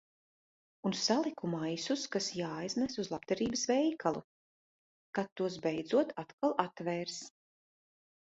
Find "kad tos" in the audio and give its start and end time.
5.19-5.59